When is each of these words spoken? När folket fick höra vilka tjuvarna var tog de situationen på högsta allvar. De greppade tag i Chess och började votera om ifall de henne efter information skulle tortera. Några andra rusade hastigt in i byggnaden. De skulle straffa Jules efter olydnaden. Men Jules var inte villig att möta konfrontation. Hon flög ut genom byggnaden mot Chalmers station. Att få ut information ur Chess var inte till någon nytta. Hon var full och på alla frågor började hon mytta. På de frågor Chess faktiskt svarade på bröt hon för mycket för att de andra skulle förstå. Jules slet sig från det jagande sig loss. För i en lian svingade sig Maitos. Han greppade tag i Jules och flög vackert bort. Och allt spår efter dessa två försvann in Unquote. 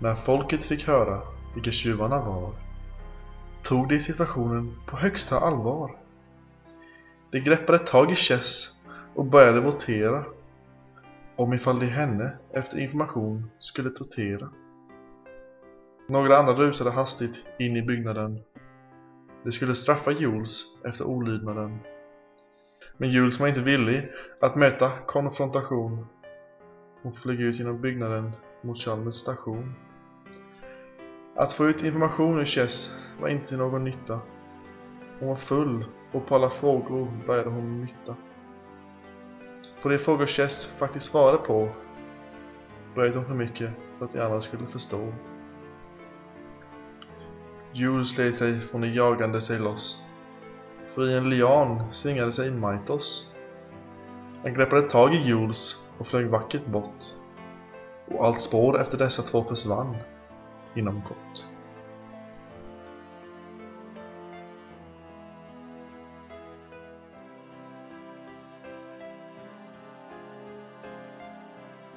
När 0.00 0.14
folket 0.14 0.64
fick 0.64 0.86
höra 0.86 1.20
vilka 1.54 1.70
tjuvarna 1.70 2.18
var 2.18 2.50
tog 3.62 3.88
de 3.88 4.00
situationen 4.00 4.74
på 4.86 4.96
högsta 4.96 5.38
allvar. 5.38 5.96
De 7.30 7.40
greppade 7.40 7.78
tag 7.78 8.12
i 8.12 8.14
Chess 8.14 8.68
och 9.14 9.24
började 9.24 9.60
votera 9.60 10.24
om 11.36 11.52
ifall 11.52 11.80
de 11.80 11.86
henne 11.86 12.32
efter 12.52 12.78
information 12.78 13.50
skulle 13.58 13.90
tortera. 13.90 14.48
Några 16.08 16.38
andra 16.38 16.54
rusade 16.54 16.90
hastigt 16.90 17.44
in 17.58 17.76
i 17.76 17.82
byggnaden. 17.82 18.38
De 19.44 19.52
skulle 19.52 19.74
straffa 19.74 20.10
Jules 20.10 20.62
efter 20.84 21.04
olydnaden. 21.04 21.78
Men 22.96 23.10
Jules 23.10 23.40
var 23.40 23.48
inte 23.48 23.60
villig 23.62 24.10
att 24.40 24.56
möta 24.56 24.92
konfrontation. 25.06 26.06
Hon 27.02 27.12
flög 27.12 27.40
ut 27.40 27.58
genom 27.58 27.80
byggnaden 27.80 28.32
mot 28.62 28.78
Chalmers 28.78 29.14
station. 29.14 29.74
Att 31.38 31.52
få 31.52 31.66
ut 31.66 31.82
information 31.82 32.38
ur 32.38 32.44
Chess 32.44 32.96
var 33.20 33.28
inte 33.28 33.46
till 33.46 33.58
någon 33.58 33.84
nytta. 33.84 34.20
Hon 35.18 35.28
var 35.28 35.36
full 35.36 35.84
och 36.12 36.26
på 36.26 36.34
alla 36.34 36.50
frågor 36.50 37.12
började 37.26 37.50
hon 37.50 37.80
mytta. 37.80 38.16
På 39.82 39.88
de 39.88 39.98
frågor 39.98 40.26
Chess 40.26 40.66
faktiskt 40.66 41.06
svarade 41.06 41.38
på 41.38 41.68
bröt 42.94 43.14
hon 43.14 43.24
för 43.24 43.34
mycket 43.34 43.70
för 43.98 44.04
att 44.04 44.12
de 44.12 44.20
andra 44.20 44.40
skulle 44.40 44.66
förstå. 44.66 45.12
Jules 47.72 48.10
slet 48.10 48.34
sig 48.34 48.60
från 48.60 48.80
det 48.80 48.88
jagande 48.88 49.40
sig 49.40 49.58
loss. 49.58 50.00
För 50.86 51.08
i 51.08 51.16
en 51.16 51.30
lian 51.30 51.92
svingade 51.92 52.32
sig 52.32 52.50
Maitos. 52.50 53.26
Han 54.42 54.54
greppade 54.54 54.82
tag 54.82 55.14
i 55.14 55.18
Jules 55.18 55.76
och 55.98 56.06
flög 56.06 56.26
vackert 56.26 56.66
bort. 56.66 57.04
Och 58.06 58.24
allt 58.24 58.40
spår 58.40 58.80
efter 58.80 58.98
dessa 58.98 59.22
två 59.22 59.44
försvann 59.44 59.96
in 60.78 60.88
Unquote. 60.88 61.57